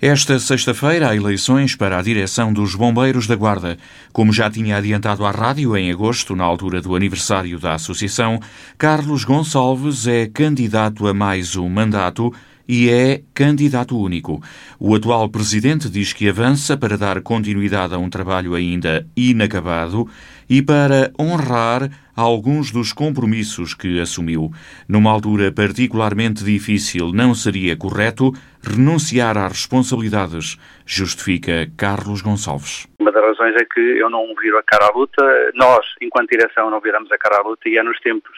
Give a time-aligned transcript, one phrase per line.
[0.00, 3.78] Esta sexta-feira há eleições para a direção dos Bombeiros da Guarda.
[4.12, 8.40] Como já tinha adiantado à rádio em agosto, na altura do aniversário da Associação,
[8.76, 12.32] Carlos Gonçalves é candidato a mais um mandato
[12.68, 14.40] e é candidato único.
[14.78, 20.06] O atual presidente diz que avança para dar continuidade a um trabalho ainda inacabado
[20.48, 24.50] e para honrar alguns dos compromissos que assumiu.
[24.88, 28.32] Numa altura particularmente difícil, não seria correto
[28.62, 32.86] renunciar às responsabilidades, justifica Carlos Gonçalves.
[32.98, 35.22] Uma das razões é que eu não viro a cara à luta,
[35.54, 38.32] nós, enquanto direção, não viramos a cara à luta e é nos tempos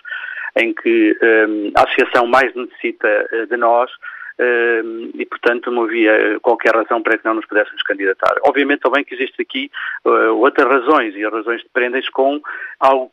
[0.57, 3.91] em que um, a associação mais necessita eh, de nós
[4.39, 8.35] e, portanto, não havia qualquer razão para que não nos pudéssemos candidatar.
[8.43, 9.71] Obviamente também que existe aqui
[10.05, 12.41] uh, outras razões e as razões dependem-se com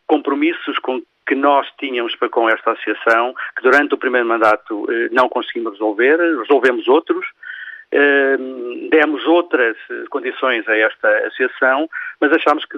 [0.07, 5.09] compromissos com que nós tínhamos para com esta associação, que durante o primeiro mandato uh,
[5.11, 7.25] não conseguimos resolver, resolvemos outros,
[8.89, 9.75] demos outras
[10.09, 11.89] condições a esta associação,
[12.21, 12.77] mas achámos que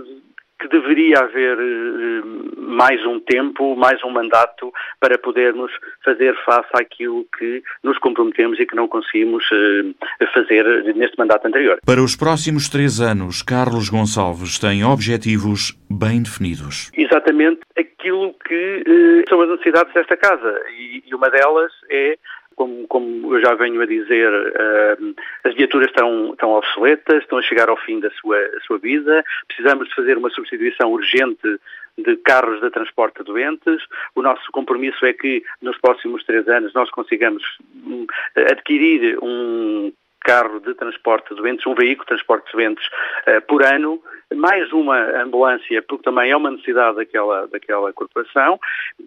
[0.60, 2.22] que deveria haver eh,
[2.58, 5.72] mais um tempo, mais um mandato para podermos
[6.04, 10.64] fazer face àquilo que nos comprometemos e que não conseguimos eh, fazer
[10.96, 11.80] neste mandato anterior.
[11.86, 16.92] Para os próximos três anos, Carlos Gonçalves tem objetivos bem definidos.
[16.96, 22.18] Exatamente aquilo que eh, são as necessidades desta casa e uma delas é
[22.56, 27.44] como, como, eu já venho a dizer, uh, as viaturas estão, estão obsoletas, estão a
[27.44, 31.60] chegar ao fim da sua, sua vida, precisamos de fazer uma substituição urgente
[31.98, 33.84] de carros de transporte de doentes.
[34.16, 37.44] O nosso compromisso é que nos próximos três anos nós consigamos
[37.86, 39.92] hum, adquirir um
[40.24, 44.02] carro de transporte de doentes, um veículo de transporte de doentes uh, por ano,
[44.34, 48.60] mais uma ambulância, porque também é uma necessidade daquela, daquela corporação,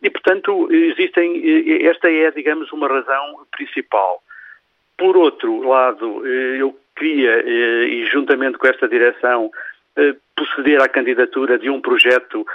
[0.02, 4.22] e, portanto, existem, esta é, digamos, uma razão principal.
[4.96, 9.50] Por outro lado, eh, eu queria, eh, e juntamente com esta direção,
[10.34, 12.46] proceder à candidatura de um projeto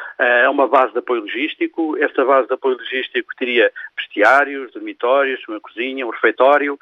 [0.46, 1.98] a uma base de apoio logístico.
[1.98, 6.78] Esta base de apoio logístico teria vestiários, dormitórios, uma cozinha, um refeitório,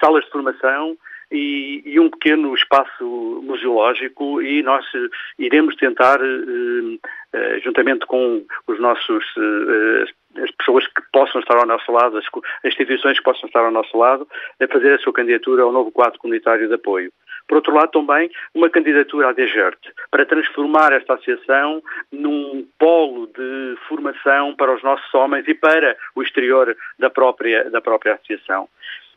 [0.00, 0.96] salas de formação
[1.30, 3.04] e, e, um pequeno espaço
[3.44, 5.08] museológico e nós eh,
[5.38, 6.98] iremos tentar, eh,
[7.32, 9.24] eh, juntamente com os nossos
[10.42, 12.24] as pessoas que possam estar ao nosso lado, as
[12.64, 14.26] instituições que possam estar ao nosso lado,
[14.60, 17.12] a fazer a sua candidatura ao novo quadro comunitário de apoio.
[17.48, 19.78] Por outro lado, também uma candidatura à DGERT,
[20.10, 26.22] para transformar esta associação num polo de formação para os nossos homens e para o
[26.22, 28.68] exterior da própria, da própria associação.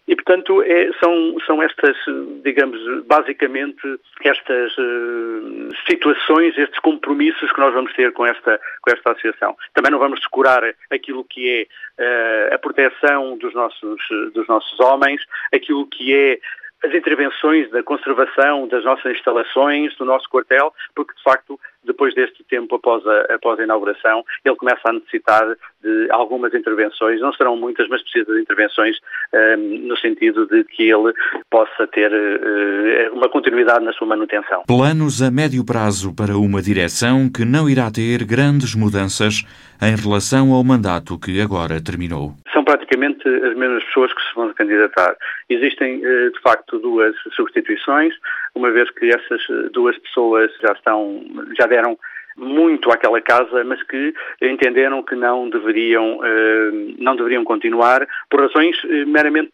[0.07, 1.95] E, portanto, é, são, são estas,
[2.43, 3.81] digamos, basicamente
[4.23, 9.55] estas uh, situações, estes compromissos que nós vamos ter com esta, com esta associação.
[9.73, 11.67] Também não vamos decorar aquilo que
[11.97, 14.01] é uh, a proteção dos nossos,
[14.33, 15.21] dos nossos homens,
[15.53, 16.39] aquilo que é
[16.83, 22.43] as intervenções da conservação das nossas instalações, do nosso quartel, porque de facto, depois deste
[22.43, 27.55] tempo após a, após a inauguração, ele começa a necessitar de algumas intervenções, não serão
[27.55, 28.97] muitas, mas precisa de intervenções
[29.33, 31.13] um, no sentido de que ele
[31.49, 34.63] possa ter uh, uma continuidade na sua manutenção.
[34.67, 39.43] Planos a médio prazo para uma direção que não irá ter grandes mudanças
[39.81, 44.53] em relação ao mandato que agora terminou são praticamente as mesmas pessoas que se vão
[44.53, 45.15] candidatar.
[45.49, 48.13] Existem, eh, de facto, duas substituições,
[48.53, 51.23] uma vez que essas eh, duas pessoas já estão,
[51.57, 51.97] já deram
[52.41, 58.75] muito àquela casa, mas que entenderam que não deveriam, eh, não deveriam continuar por razões
[59.07, 59.51] meramente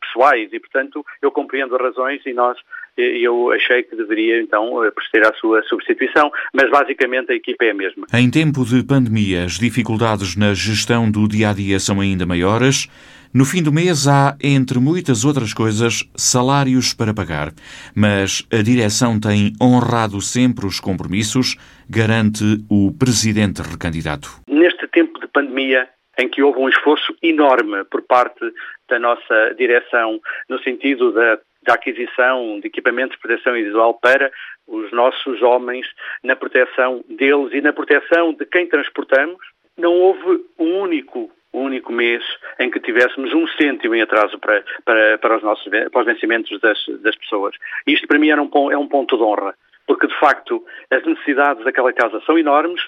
[0.00, 2.56] pessoais e, portanto, eu compreendo as razões e nós
[2.96, 7.74] eu achei que deveria então proceder à sua substituição, mas basicamente a equipa é a
[7.74, 8.06] mesma.
[8.12, 12.88] Em tempo de pandemia, as dificuldades na gestão do dia a dia são ainda maiores.
[13.32, 17.52] No fim do mês há, entre muitas outras coisas, salários para pagar.
[17.94, 21.56] Mas a direção tem honrado sempre os compromissos,
[21.88, 24.40] garante o presidente recandidato.
[24.48, 25.88] Neste tempo de pandemia,
[26.18, 28.40] em que houve um esforço enorme por parte
[28.88, 34.32] da nossa direção, no sentido da da aquisição de equipamentos de proteção individual para
[34.66, 35.86] os nossos homens,
[36.22, 39.38] na proteção deles e na proteção de quem transportamos,
[39.76, 42.22] não houve um único único mês
[42.58, 46.60] em que tivéssemos um cêntimo em atraso para, para, para, os, nossos, para os vencimentos
[46.60, 47.54] das, das pessoas.
[47.86, 49.54] Isto para mim era um, é um ponto de honra,
[49.86, 52.82] porque de facto as necessidades daquela casa são enormes.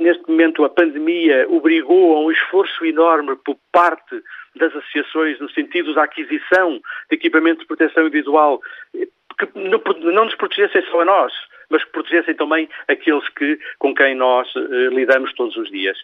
[0.00, 4.22] Neste momento a pandemia obrigou a um esforço enorme por parte
[4.56, 8.60] das associações no sentido da aquisição de equipamentos de proteção individual
[9.38, 11.32] que não nos protegessem só a nós,
[11.68, 15.98] mas que protegessem também aqueles que, com quem nós eh, lidamos todos os dias.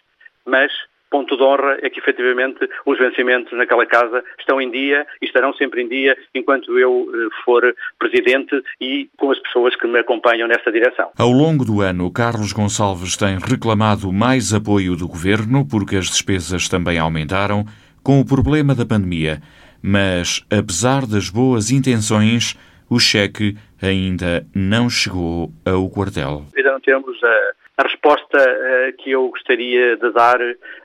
[0.45, 0.71] Mas
[1.13, 5.53] ponto de honra é que efetivamente os vencimentos naquela casa estão em dia e estarão
[5.53, 7.61] sempre em dia enquanto eu eh, for
[7.99, 11.11] presidente e com as pessoas que me acompanham nesta direção.
[11.15, 16.67] Ao longo do ano, Carlos Gonçalves tem reclamado mais apoio do governo porque as despesas
[16.67, 17.63] também aumentaram
[18.01, 19.39] com o problema da pandemia.
[19.83, 22.57] Mas, apesar das boas intenções,
[22.89, 26.45] o cheque ainda não chegou ao quartel.
[26.55, 30.37] Ainda não temos a, a resposta uh, que eu gostaria de dar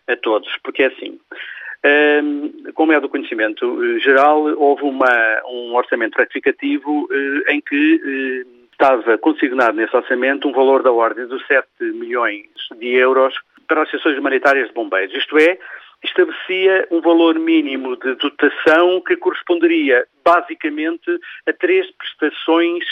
[0.07, 1.19] a todos, porque é assim.
[1.85, 8.45] Uh, como é do conhecimento eh, geral, houve uma, um orçamento retificativo uh, em que
[8.73, 12.47] estava consignado nesse orçamento um valor da ordem dos 7 milhões
[12.79, 13.35] de euros
[13.67, 15.15] para as sessões humanitárias de bombeiros.
[15.15, 15.59] Isto é,
[16.03, 21.11] estabelecia um valor mínimo de dotação que corresponderia basicamente
[21.47, 22.85] a três prestações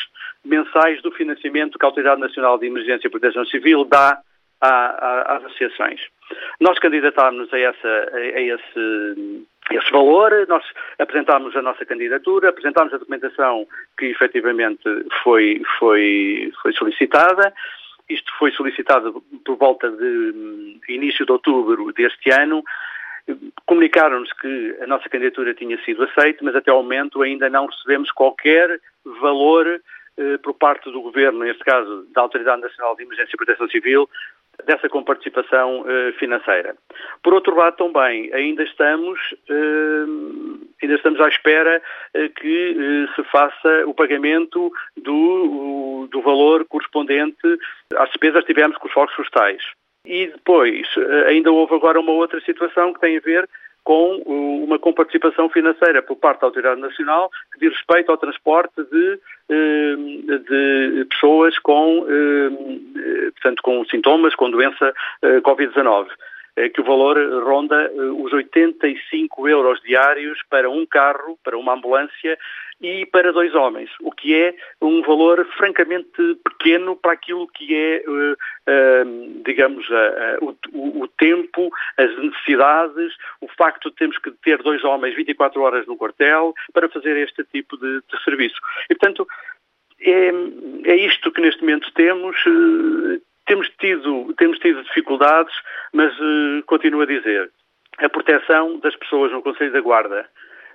[0.47, 4.21] mensais do financiamento que a Autoridade Nacional de Emergência e Proteção Civil dá
[4.61, 6.01] às associações.
[6.61, 10.65] Nós candidatámos a, essa, a esse, esse valor, nós
[10.99, 13.67] apresentámos a nossa candidatura, apresentámos a documentação
[13.99, 14.83] que efetivamente
[15.23, 17.53] foi, foi, foi solicitada.
[18.09, 22.65] Isto foi solicitado por volta de hum, início de outubro deste ano
[23.65, 28.13] Comunicaram-nos que a nossa candidatura tinha sido aceita, mas até ao momento ainda não recebemos
[28.13, 28.81] qualquer
[29.21, 29.81] valor
[30.43, 34.09] por parte do Governo, neste caso da Autoridade Nacional de Emergência e Proteção Civil,
[34.65, 36.77] dessa comparticipação eh, financeira.
[37.23, 39.19] Por outro lado, também ainda estamos,
[39.49, 40.05] eh,
[40.83, 41.83] ainda estamos à espera
[42.15, 47.59] eh, que eh, se faça o pagamento do, do valor correspondente
[47.97, 49.63] às despesas que tivemos com os fogos florestais.
[50.07, 53.49] E depois, eh, ainda houve agora uma outra situação que tem a ver
[53.87, 59.21] com uma comparticipação financeira por parte da Autoridade Nacional que diz respeito ao transporte de,
[59.49, 59.97] eh,
[60.51, 64.93] de pessoas com, eh, portanto, com sintomas, com doença
[65.23, 66.09] Covid-19
[66.73, 72.39] que o valor ronda os 85 euros diários para um carro, para uma ambulância
[72.81, 78.03] e para dois homens, o que é um valor francamente pequeno para aquilo que é,
[78.07, 79.87] uh, digamos,
[80.89, 85.97] o, tempo, as necessidades, o facto de termos que ter dois homens 24 horas no
[85.97, 88.61] quartel para fazer este tipo de, de serviço.
[88.91, 89.27] E, portanto,
[90.01, 90.31] é,
[90.85, 92.37] é, isto que neste momento temos.
[93.47, 95.55] temos, tido, temos tido dificuldades,
[95.93, 96.13] mas
[96.67, 97.51] continuo a dizer,
[97.99, 100.29] a proteção das pessoas no Conselho da Guarda,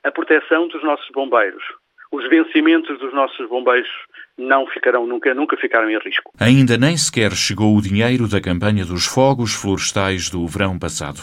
[0.03, 1.63] a proteção dos nossos bombeiros,
[2.11, 3.89] os vencimentos dos nossos bombeiros
[4.37, 6.31] não ficarão nunca, nunca ficaram em risco.
[6.39, 11.21] Ainda nem sequer chegou o dinheiro da campanha dos fogos florestais do verão passado.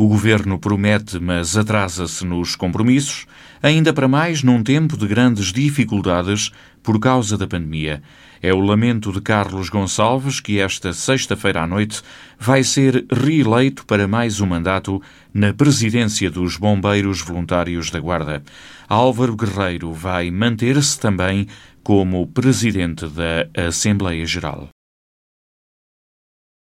[0.00, 3.26] O governo promete, mas atrasa-se nos compromissos,
[3.62, 6.50] ainda para mais num tempo de grandes dificuldades
[6.82, 8.02] por causa da pandemia.
[8.40, 12.00] É o lamento de Carlos Gonçalves, que esta sexta-feira à noite
[12.38, 15.02] vai ser reeleito para mais um mandato
[15.34, 18.42] na presidência dos Bombeiros Voluntários da Guarda.
[18.88, 21.46] Álvaro Guerreiro vai manter-se também
[21.82, 24.69] como presidente da Assembleia Geral.